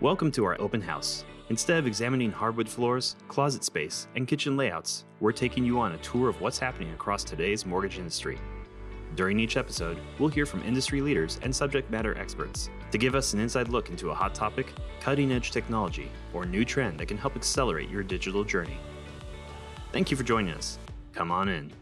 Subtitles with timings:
[0.00, 1.24] Welcome to our open house.
[1.48, 5.98] Instead of examining hardwood floors, closet space, and kitchen layouts, we're taking you on a
[5.98, 8.38] tour of what's happening across today's mortgage industry.
[9.16, 13.34] During each episode, we'll hear from industry leaders and subject matter experts to give us
[13.34, 17.18] an inside look into a hot topic, cutting edge technology, or new trend that can
[17.18, 18.78] help accelerate your digital journey.
[19.90, 20.78] Thank you for joining us.
[21.12, 21.72] Come on in.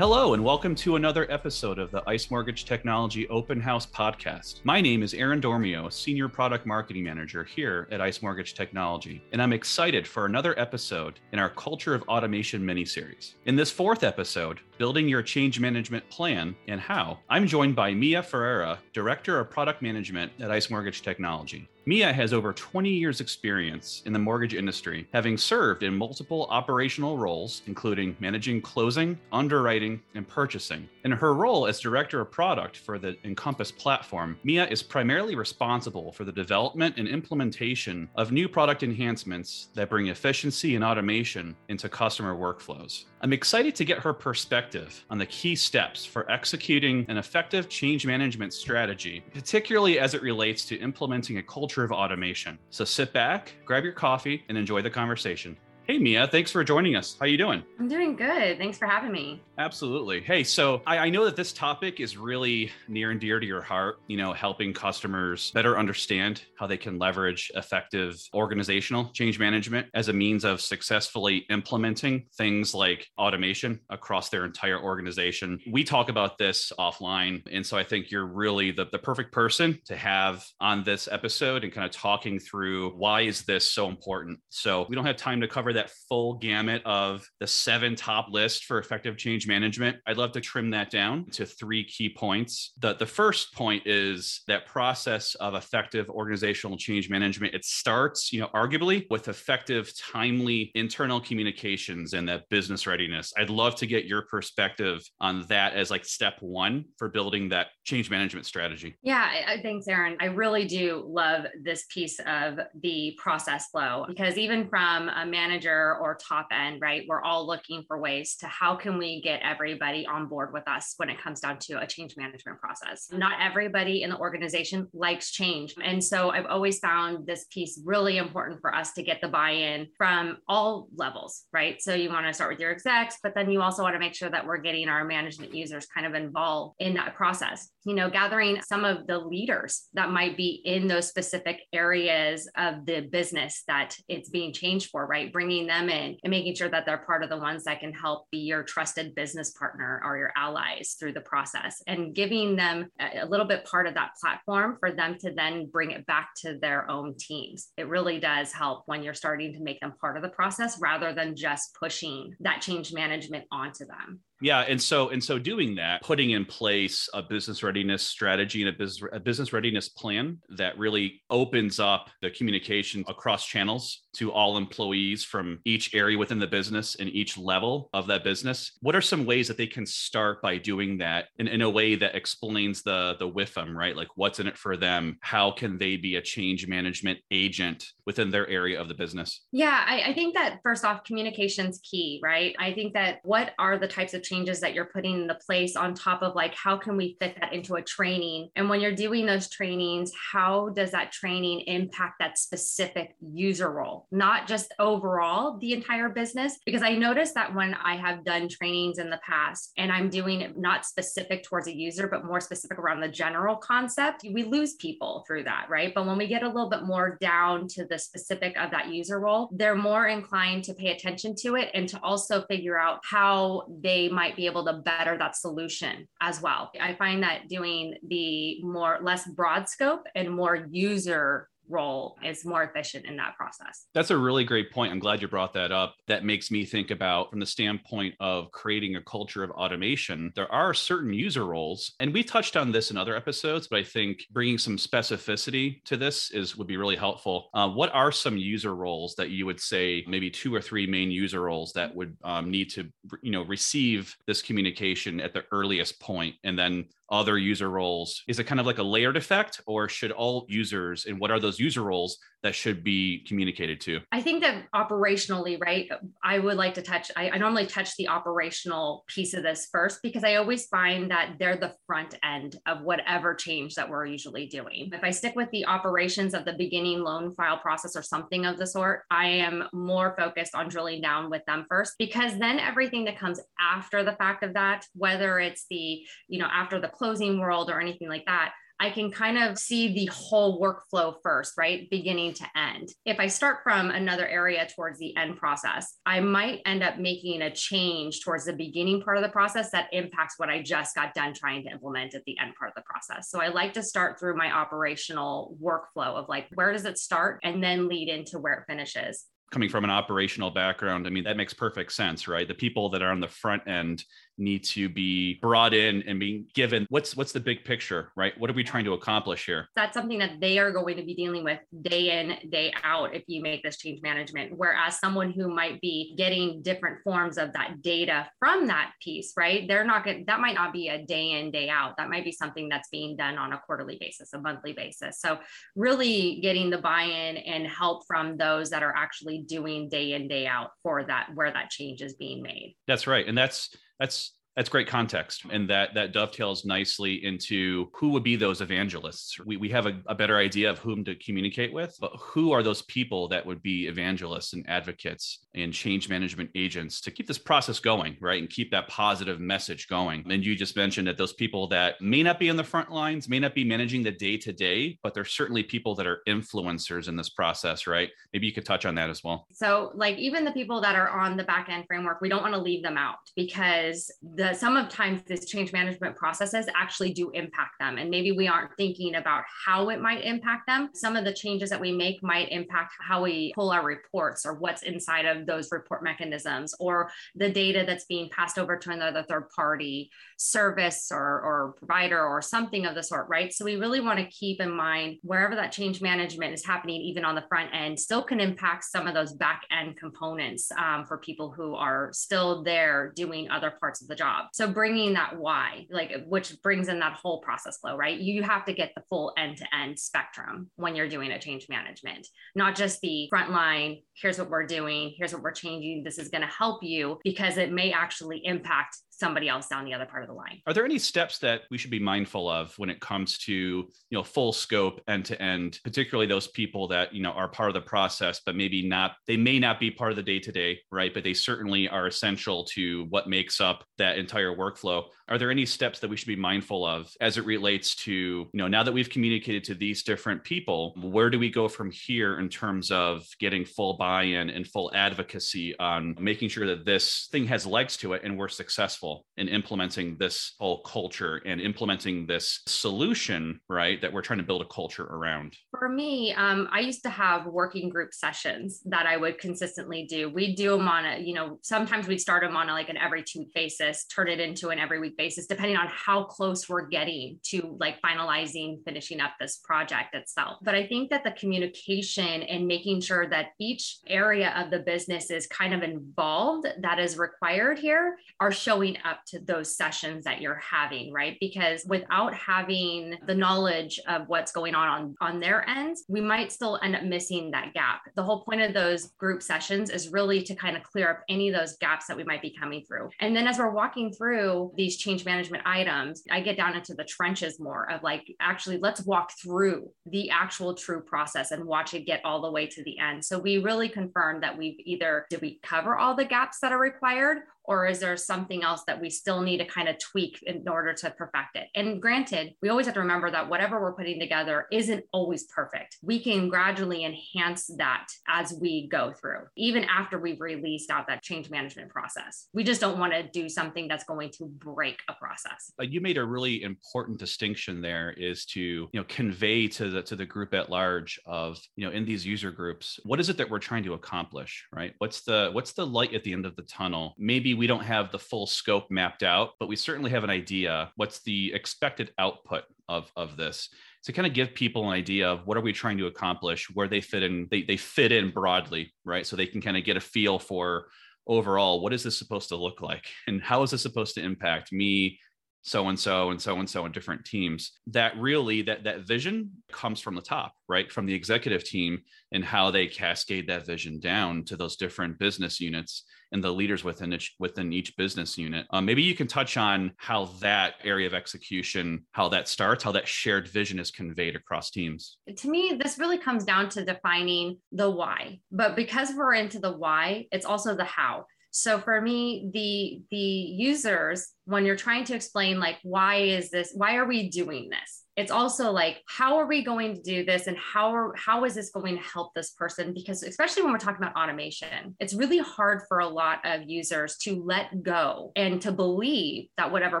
[0.00, 4.60] Hello, and welcome to another episode of the ICE Mortgage Technology Open House podcast.
[4.64, 9.42] My name is Aaron Dormio, Senior Product Marketing Manager here at ICE Mortgage Technology, and
[9.42, 13.34] I'm excited for another episode in our Culture of Automation mini series.
[13.44, 18.22] In this fourth episode, Building Your Change Management Plan and How, I'm joined by Mia
[18.22, 21.68] Ferreira, Director of Product Management at ICE Mortgage Technology.
[21.86, 27.16] Mia has over 20 years' experience in the mortgage industry, having served in multiple operational
[27.16, 30.86] roles, including managing closing, underwriting, and purchasing.
[31.04, 36.12] In her role as Director of Product for the Encompass platform, Mia is primarily responsible
[36.12, 41.88] for the development and implementation of new product enhancements that bring efficiency and automation into
[41.88, 43.04] customer workflows.
[43.22, 48.06] I'm excited to get her perspective on the key steps for executing an effective change
[48.06, 52.58] management strategy, particularly as it relates to implementing a culture culture of automation.
[52.70, 55.56] So sit back, grab your coffee, and enjoy the conversation.
[55.84, 57.16] Hey Mia, thanks for joining us.
[57.18, 57.62] How are you doing?
[57.78, 58.58] I'm doing good.
[58.58, 59.40] Thanks for having me.
[59.60, 60.22] Absolutely.
[60.22, 63.60] Hey, so I, I, know that this topic is really near and dear to your
[63.60, 69.88] heart, you know, helping customers better understand how they can leverage effective organizational change management
[69.92, 75.60] as a means of successfully implementing things like automation across their entire organization.
[75.70, 77.42] We talk about this offline.
[77.52, 81.64] And so I think you're really the, the perfect person to have on this episode
[81.64, 84.38] and kind of talking through why is this so important.
[84.48, 88.64] So we don't have time to cover that full gamut of the seven top list
[88.64, 92.72] for effective change management, I'd love to trim that down to three key points.
[92.78, 97.52] The, the first point is that process of effective organizational change management.
[97.54, 103.32] It starts, you know, arguably with effective, timely internal communications and that business readiness.
[103.36, 107.68] I'd love to get your perspective on that as like step one for building that
[107.84, 108.94] change management strategy.
[109.02, 110.16] Yeah, I thanks, Aaron.
[110.20, 115.96] I really do love this piece of the process flow because even from a manager
[116.00, 120.06] or top end, right, we're all looking for ways to how can we get everybody
[120.06, 123.08] on board with us when it comes down to a change management process.
[123.12, 125.74] Not everybody in the organization likes change.
[125.82, 129.50] And so I've always found this piece really important for us to get the buy
[129.50, 131.80] in from all levels, right?
[131.80, 134.14] So you want to start with your execs, but then you also want to make
[134.14, 137.70] sure that we're getting our management users kind of involved in that process.
[137.84, 142.84] You know, gathering some of the leaders that might be in those specific areas of
[142.86, 145.32] the business that it's being changed for, right?
[145.32, 148.26] Bringing them in and making sure that they're part of the ones that can help
[148.30, 152.88] be your trusted business business partner or your allies through the process and giving them
[152.98, 156.58] a little bit part of that platform for them to then bring it back to
[156.60, 157.68] their own teams.
[157.76, 161.14] It really does help when you're starting to make them part of the process rather
[161.14, 164.18] than just pushing that change management onto them.
[164.40, 168.74] Yeah, and so and so doing that, putting in place a business readiness strategy and
[168.74, 174.32] a business a business readiness plan that really opens up the communication across channels to
[174.32, 178.72] all employees from each area within the business and each level of that business.
[178.80, 181.94] What are some ways that they can start by doing that in, in a way
[181.96, 183.96] that explains the the WIFM, right?
[183.96, 185.18] Like what's in it for them?
[185.20, 189.42] How can they be a change management agent within their area of the business?
[189.52, 192.54] Yeah, I, I think that first off, communication's key, right?
[192.58, 195.94] I think that what are the types of changes that you're putting into place on
[195.94, 198.48] top of like how can we fit that into a training?
[198.56, 204.06] And when you're doing those trainings how does that training impact that specific user role?
[204.10, 208.98] Not just overall the entire business because i noticed that when i have done trainings
[208.98, 212.78] in the past and i'm doing it not specific towards a user but more specific
[212.78, 215.92] around the general concept we lose people through that right?
[215.94, 219.20] But when we get a little bit more down to the specific of that user
[219.20, 223.64] role they're more inclined to pay attention to it and to also figure out how
[223.80, 226.70] they might might be able to better that solution as well.
[226.78, 232.62] I find that doing the more less broad scope and more user role is more
[232.62, 233.86] efficient in that process.
[233.94, 234.92] That's a really great point.
[234.92, 235.94] I'm glad you brought that up.
[236.08, 240.50] That makes me think about from the standpoint of creating a culture of automation, there
[240.52, 244.24] are certain user roles, and we touched on this in other episodes, but I think
[244.30, 247.50] bringing some specificity to this is would be really helpful.
[247.54, 251.10] Uh, what are some user roles that you would say maybe two or three main
[251.10, 252.88] user roles that would um, need to
[253.22, 258.22] you know receive this communication at the earliest point and then other user roles?
[258.28, 261.40] Is it kind of like a layered effect, or should all users and what are
[261.40, 264.00] those user roles that should be communicated to?
[264.12, 265.90] I think that operationally, right?
[266.22, 270.00] I would like to touch, I, I, normally touch the operational piece of this first
[270.02, 274.46] because I always find that they're the front end of whatever change that we're usually
[274.46, 274.90] doing.
[274.92, 278.58] If I stick with the operations of the beginning loan file process or something of
[278.58, 283.04] the sort, I am more focused on drilling down with them first because then everything
[283.04, 287.38] that comes after the fact of that, whether it's the, you know, after the closing
[287.38, 291.88] world or anything like that, I can kind of see the whole workflow first, right?
[291.90, 292.88] Beginning to end.
[293.04, 297.42] If I start from another area towards the end process, I might end up making
[297.42, 301.12] a change towards the beginning part of the process that impacts what I just got
[301.12, 303.30] done trying to implement at the end part of the process.
[303.30, 307.40] So I like to start through my operational workflow of like, where does it start?
[307.44, 311.36] And then lead into where it finishes coming from an operational background, I mean, that
[311.36, 312.46] makes perfect sense, right?
[312.46, 314.04] The people that are on the front end
[314.40, 318.38] need to be brought in and being given what's what's the big picture right?
[318.38, 319.68] What are we trying to accomplish here?
[319.76, 323.24] That's something that they are going to be dealing with day in day out if
[323.26, 324.52] you make this change management.
[324.56, 329.66] Whereas someone who might be getting different forms of that data from that piece right?
[329.68, 331.96] They're not going that might not be a day in day out.
[331.98, 335.20] That might be something that's being done on a quarterly basis a monthly basis.
[335.20, 335.38] So
[335.76, 340.46] really getting the buy-in and help from those that are actually doing day in day
[340.46, 342.76] out for that where that change is being made.
[342.86, 343.26] That's right.
[343.26, 348.36] And that's that's that's great context and that that dovetails nicely into who would be
[348.36, 349.38] those evangelists.
[349.44, 352.62] We, we have a, a, better idea of whom to communicate with but who are
[352.62, 357.38] those people that would be evangelists and advocates and change management agents to keep this
[357.38, 360.24] process going right and keep that positive message going?
[360.30, 363.28] And you just mentioned that those people that may not be in the front lines
[363.28, 367.08] may not be managing the day to day but they're certainly people that are influencers
[367.08, 368.10] in this process right?
[368.32, 369.46] Maybe you could touch on that as well.
[369.52, 372.54] So like even the people that are on the back end framework we don't want
[372.54, 374.10] to leave them out because
[374.40, 377.98] the some of times these change management processes actually do impact them.
[377.98, 380.88] And maybe we aren't thinking about how it might impact them.
[380.94, 384.54] Some of the changes that we make might impact how we pull our reports or
[384.54, 389.22] what's inside of those report mechanisms or the data that's being passed over to another
[389.28, 393.52] third party service or, or provider or something of the sort right?
[393.52, 397.26] So we really want to keep in mind wherever that change management is happening even
[397.26, 401.18] on the front end still can impact some of those back end components um, for
[401.18, 404.46] people who are still there doing other parts of the job job.
[404.52, 408.18] So bringing that why, like which brings in that whole process flow, right?
[408.18, 411.66] You have to get the full end to end spectrum when you're doing a change
[411.68, 413.98] management, not just the front line.
[414.14, 415.14] Here's what we're doing.
[415.16, 416.04] Here's what we're changing.
[416.04, 419.94] This is going to help you because it may actually impact somebody else down the
[419.94, 420.60] other part of the line.
[420.66, 423.90] Are there any steps that we should be mindful of when it comes to, you
[424.10, 427.74] know, full scope end to end, particularly those people that, you know, are part of
[427.74, 430.80] the process, but maybe not, they may not be part of the day to day,
[430.90, 431.12] right?
[431.12, 435.04] But they certainly are essential to what makes up that entire workflow.
[435.28, 438.48] Are there any steps that we should be mindful of as it relates to, you
[438.54, 442.40] know, now that we've communicated to these different people, where do we go from here
[442.40, 447.28] in terms of getting full buy in and full advocacy on making sure that this
[447.30, 449.09] thing has legs to it and we're successful?
[449.36, 454.00] In implementing this whole culture and implementing this solution, right?
[454.00, 455.56] That we're trying to build a culture around?
[455.78, 460.28] For me, um, I used to have working group sessions that I would consistently do.
[460.28, 462.96] We do them on a, you know, sometimes we'd start them on a, like an
[462.96, 466.68] every two week basis, turn it into an every week basis, depending on how close
[466.68, 470.58] we're getting to like finalizing, finishing up this project itself.
[470.62, 475.30] But I think that the communication and making sure that each area of the business
[475.30, 480.40] is kind of involved that is required here are showing up to those sessions that
[480.40, 481.36] you're having, right?
[481.40, 486.52] Because without having the knowledge of what's going on on, on their end, we might
[486.52, 488.02] still end up missing that gap.
[488.16, 491.48] The whole point of those group sessions is really to kind of clear up any
[491.48, 493.10] of those gaps that we might be coming through.
[493.20, 497.04] And then as we're walking through these change management items, I get down into the
[497.04, 502.06] trenches more of like, actually, let's walk through the actual true process and watch it
[502.06, 503.24] get all the way to the end.
[503.24, 506.78] So we really confirm that we've either, did we cover all the gaps that are
[506.78, 510.68] required or is there something else that we still need to kind of tweak in
[510.68, 511.68] order to perfect it?
[511.74, 515.98] And granted, we always have to remember that whatever we're putting together isn't always perfect.
[516.02, 521.22] We can gradually enhance that as we go through, even after we've released out that
[521.22, 522.48] change management process.
[522.52, 525.72] We just don't want to do something that's going to break a process.
[525.80, 530.02] Uh, you made a really important distinction there is to, you know, convey to the
[530.02, 533.36] to the group at large of, you know, in these user groups, what is it
[533.36, 534.94] that we're trying to accomplish, right?
[534.98, 537.14] What's the what's the light at the end of the tunnel?
[537.18, 540.90] Maybe we don't have the full scope mapped out, but we certainly have an idea
[540.96, 543.68] what's the expected output of, of this
[544.04, 546.88] to kind of give people an idea of what are we trying to accomplish, where
[546.88, 549.26] they fit in, they, they fit in broadly, right?
[549.26, 550.86] So they can kind of get a feel for
[551.26, 554.72] overall what is this supposed to look like and how is this supposed to impact
[554.72, 555.20] me
[555.62, 559.50] so and so and so and so in different teams that really that that vision
[559.70, 560.90] comes from the top right?
[560.90, 562.00] From the executive team
[562.30, 566.84] and how they cascade that vision down to those different business units and the leaders
[566.84, 568.66] within each within each business unit.
[568.70, 572.92] Um, maybe you can touch on how that area of execution how that starts how
[572.92, 575.18] that shared vision is conveyed across teams.
[575.36, 579.72] To me this really comes down to defining the why but because we're into the
[579.72, 585.14] why it's also the how so for me the the users when you're trying to
[585.14, 588.04] explain like why is this why are we doing this?
[588.16, 591.54] It's also like how are we going to do this and how are how is
[591.54, 592.94] this going to help this person?
[592.94, 597.16] Because especially when we're talking about automation it's really hard for a lot of users
[597.18, 600.00] to let go and to believe that whatever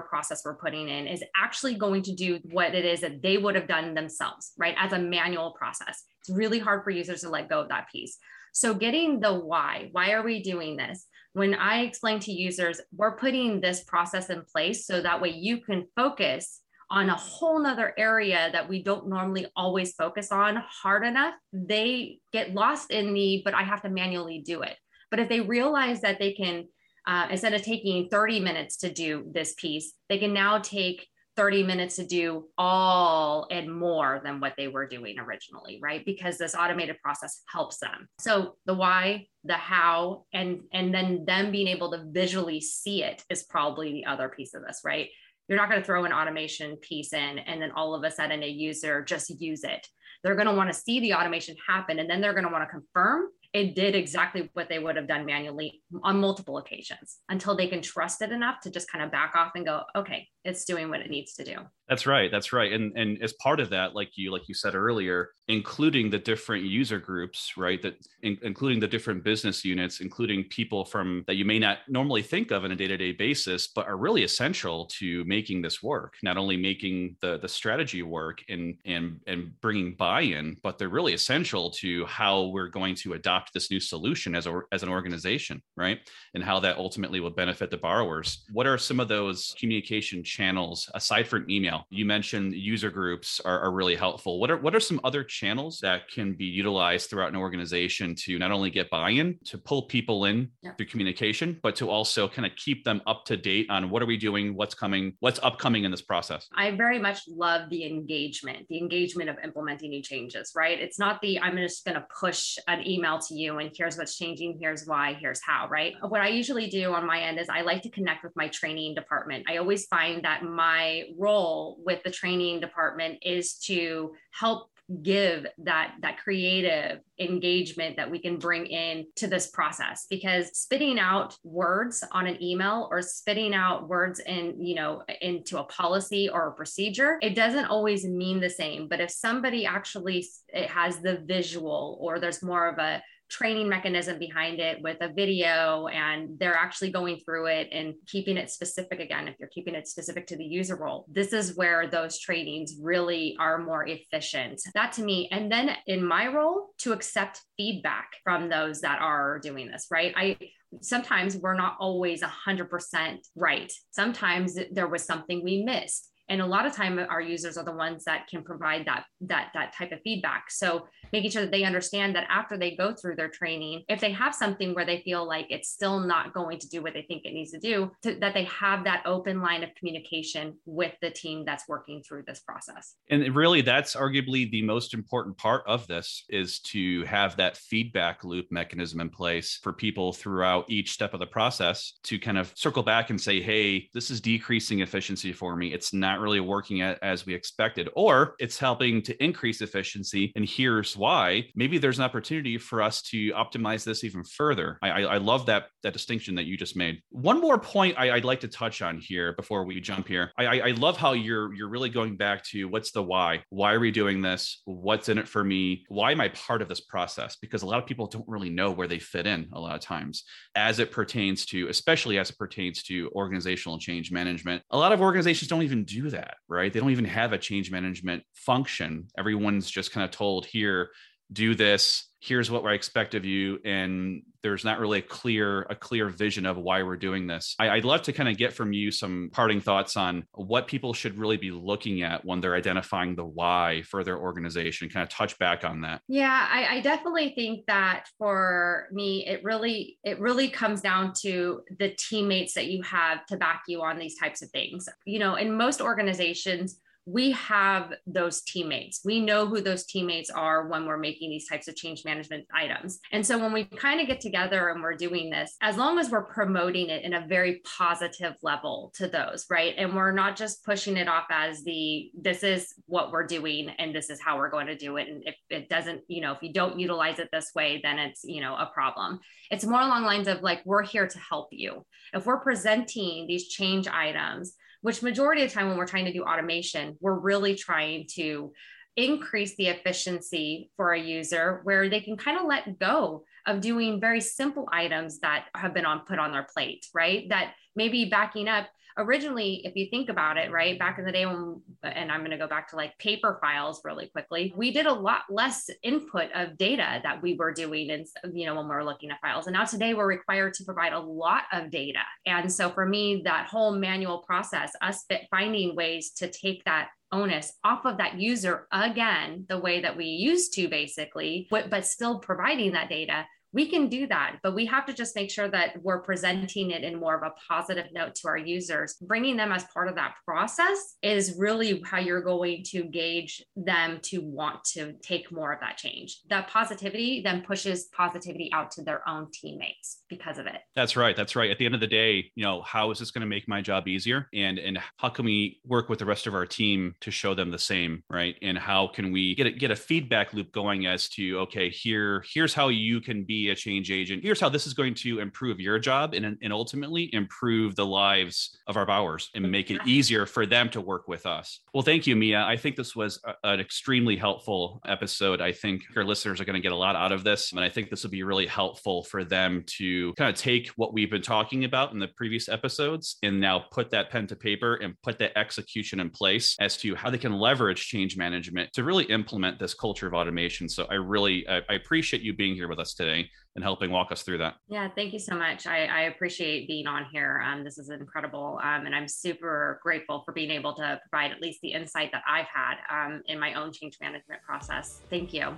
[0.00, 3.56] process we're putting in is actually going to do what it is that they would
[3.56, 6.04] have done themselves right as a manual process.
[6.20, 8.18] It's really hard for users to let go of that piece.
[8.52, 13.16] So getting the why why are we doing this when I explain to users, we're
[13.16, 16.60] putting this process in place so that way you can focus
[16.90, 22.18] on a whole nother area that we don't normally always focus on hard enough, they
[22.32, 24.76] get lost in the, but I have to manually do it.
[25.10, 26.66] But if they realize that they can,
[27.06, 31.06] uh, instead of taking 30 minutes to do this piece, they can now take
[31.36, 36.04] 30 minutes to do all and more than what they were doing originally, right?
[36.04, 38.08] Because this automated process helps them.
[38.18, 43.22] So the why, the how, and and then them being able to visually see it
[43.30, 45.08] is probably the other piece of this, right?
[45.48, 48.42] You're not going to throw an automation piece in and then all of a sudden
[48.42, 49.86] a user just use it.
[50.22, 52.68] They're going to want to see the automation happen and then they're going to want
[52.68, 57.56] to confirm it did exactly what they would have done manually on multiple occasions until
[57.56, 60.64] they can trust it enough to just kind of back off and go, okay, it's
[60.64, 61.56] doing what it needs to do.
[61.88, 62.30] That's right.
[62.30, 62.72] That's right.
[62.72, 66.64] And and as part of that, like you like you said earlier, including the different
[66.64, 67.82] user groups, right?
[67.82, 72.22] That in, including the different business units, including people from that you may not normally
[72.22, 76.14] think of on a day-to-day basis, but are really essential to making this work.
[76.22, 81.14] Not only making the the strategy work and and and bringing buy-in, but they're really
[81.14, 85.60] essential to how we're going to adopt this new solution as a as an organization,
[85.76, 85.98] right?
[86.34, 88.44] And how that ultimately will benefit the borrowers.
[88.52, 91.84] What are some of those communication channels aside from email?
[91.90, 94.40] You mentioned user groups are, are, really helpful.
[94.40, 98.38] What are what are some other channels that can be utilized throughout an organization to
[98.38, 100.72] not only get buy-in, to pull people in yeah.
[100.74, 104.06] through communication, but to also kind of keep them up to date on what are
[104.06, 106.48] we doing, what's coming, what's upcoming in this process?
[106.54, 110.78] I very much love the engagement, the engagement of implementing new changes, right?
[110.78, 114.16] It's not the I'm just going to push an email to you and here's what's
[114.16, 115.94] changing, here's why, here's how, right?
[116.02, 118.94] What I usually do on my end is I like to connect with my training
[118.94, 119.46] department.
[119.48, 124.70] I always find that my role with the training department is to help
[125.02, 130.06] give that that creative engagement that we can bring in to this process.
[130.10, 135.58] Because spitting out words on an email or spitting out words in you know into
[135.58, 138.88] a policy or a procedure it doesn't always mean the same.
[138.88, 144.18] But if somebody actually it has the visual or there's more of a training mechanism
[144.18, 149.00] behind it with a video and they're actually going through it and keeping it specific
[149.00, 151.06] again if you're keeping it specific to the user role.
[151.08, 154.60] This is where those trainings really are more efficient.
[154.74, 159.38] That to me and then in my role to accept feedback from those that are
[159.38, 160.12] doing this right?
[160.16, 160.36] I
[160.82, 163.72] sometimes we're not always 100% right.
[163.90, 166.08] Sometimes there was something we missed.
[166.28, 169.50] And a lot of time our users are the ones that can provide that that
[169.52, 170.44] that type of feedback.
[170.48, 174.12] So making sure that they understand that after they go through their training if they
[174.12, 177.24] have something where they feel like it's still not going to do what they think
[177.24, 181.10] it needs to do to, that they have that open line of communication with the
[181.10, 185.86] team that's working through this process and really that's arguably the most important part of
[185.86, 191.14] this is to have that feedback loop mechanism in place for people throughout each step
[191.14, 195.32] of the process to kind of circle back and say hey this is decreasing efficiency
[195.32, 200.32] for me it's not really working as we expected, or it's helping to increase efficiency.
[200.36, 201.46] And here's why.
[201.54, 204.78] Maybe there's an opportunity for us to optimize this even further.
[204.82, 207.00] I, I, I love that that distinction that you just made.
[207.08, 210.30] One more point I, would like to touch on here before we jump here.
[210.38, 213.42] I, I love how you're you're really going back to what's the why?
[213.48, 214.60] Why are we doing this?
[214.66, 215.84] What's in it for me?
[215.88, 217.36] Why am I part of this process?
[217.36, 219.80] Because a lot of people don't really know where they fit in a lot of
[219.80, 224.62] times as it pertains to, especially as it pertains to organizational change management.
[224.70, 226.72] A lot of organizations don't even do that, right?
[226.72, 229.06] They don't even have a change management function.
[229.18, 230.89] Everyone's just kind of told here,
[231.32, 235.74] do this, here's what I expect of you, and there's not really a clear a
[235.74, 237.54] clear vision of why we're doing this.
[237.58, 240.94] I, would love to kind of get from you some parting thoughts on what people
[240.94, 244.88] should really be looking at when they're identifying the why for their organization.
[244.88, 246.02] Kind of touch back on that.
[246.08, 251.62] Yeah, I, I definitely think that for me, it really it really comes down to
[251.78, 254.88] the teammates that you have to back you on these types of things.
[255.04, 259.00] You know, in most organizations we have those teammates.
[259.04, 263.00] We know who those teammates are when we're making these types of change management items.
[263.12, 266.10] And so when we kind of get together and we're doing this, as long as
[266.10, 269.74] we're promoting it in a very positive level to those, right?
[269.78, 273.94] And we're not just pushing it off as the this is what we're doing and
[273.94, 275.08] this is how we're going to do it.
[275.08, 278.24] And if it doesn't, you know, if you don't utilize it this way, then it's,
[278.24, 279.20] you know, a problem.
[279.50, 281.84] It's more along lines of like, we're here to help you.
[282.12, 286.12] If we're presenting these change items, which majority of the time when we're trying to
[286.12, 288.52] do automation, we're really trying to
[288.96, 294.00] increase the efficiency for a user where they can kind of let go of doing
[294.00, 297.28] very simple items that have been on put on their plate, right?
[297.28, 298.66] That maybe backing up
[298.98, 302.32] originally, if you think about it, right, back in the day when, and I'm going
[302.32, 306.30] to go back to like paper files really quickly, we did a lot less input
[306.34, 309.46] of data that we were doing, and you know, when we we're looking at files.
[309.46, 312.00] And now today we're required to provide a lot of data.
[312.26, 317.54] And so for me, that whole manual process, us finding ways to take that onus
[317.64, 322.18] off of that user again, the way that we used to basically, but, but still
[322.18, 325.82] providing that data we can do that, but we have to just make sure that
[325.82, 328.94] we're presenting it in more of a positive note to our users.
[329.00, 333.98] Bringing them as part of that process is really how you're going to gauge them
[334.02, 336.20] to want to take more of that change.
[336.28, 340.60] That positivity then pushes positivity out to their own teammates because of it.
[340.76, 341.16] That's right.
[341.16, 341.50] That's right.
[341.50, 343.60] At the end of the day, you know, how is this going to make my
[343.60, 344.28] job easier?
[344.32, 347.50] And and how can we work with the rest of our team to show them
[347.50, 348.36] the same, right?
[348.42, 352.24] And how can we get a, get a feedback loop going as to okay, here
[352.32, 354.22] here's how you can be a change agent.
[354.22, 358.58] Here's how this is going to improve your job and, and ultimately improve the lives
[358.66, 361.60] of our bowers and make it easier for them to work with us.
[361.72, 362.42] Well, thank you, Mia.
[362.42, 365.40] I think this was a, an extremely helpful episode.
[365.40, 367.52] I think your listeners are going to get a lot out of this.
[367.52, 370.92] And I think this will be really helpful for them to kind of take what
[370.92, 374.74] we've been talking about in the previous episodes and now put that pen to paper
[374.76, 378.84] and put that execution in place as to how they can leverage change management to
[378.84, 380.68] really implement this culture of automation.
[380.68, 384.12] So I really I, I appreciate you being here with us today and helping walk
[384.12, 384.54] us through that.
[384.68, 385.66] Yeah, thank you so much.
[385.66, 387.42] I, I appreciate being on here.
[387.44, 388.60] Um, this is incredible.
[388.62, 392.22] Um, and I'm super grateful for being able to provide at least the insight that
[392.28, 395.00] I've had um, in my own change management process.
[395.10, 395.56] Thank you.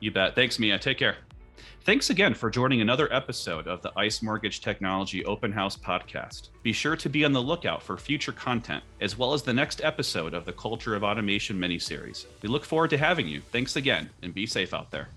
[0.00, 0.34] You bet.
[0.34, 0.78] Thanks, Mia.
[0.78, 1.16] Take care.
[1.84, 6.50] Thanks again for joining another episode of the ICE Mortgage Technology Open House podcast.
[6.62, 9.80] Be sure to be on the lookout for future content, as well as the next
[9.82, 12.26] episode of the Culture of Automation mini series.
[12.40, 13.40] We look forward to having you.
[13.52, 15.08] Thanks again, and be safe out there.